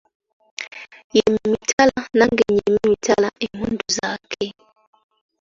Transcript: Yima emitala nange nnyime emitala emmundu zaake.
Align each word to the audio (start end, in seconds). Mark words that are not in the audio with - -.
Yima 1.13 1.39
emitala 1.47 1.97
nange 2.17 2.43
nnyime 2.45 2.77
emitala 2.87 3.29
emmundu 3.45 3.83
zaake. 3.97 4.45